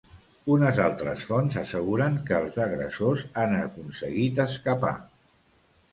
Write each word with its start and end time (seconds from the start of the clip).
Unes 0.53 0.79
altres 0.85 1.25
fonts 1.31 1.57
asseguren 1.61 2.17
que 2.29 2.39
els 2.45 2.57
agressors 2.65 3.23
han 3.43 3.55
aconseguit 3.61 4.45
escapar. 4.51 4.95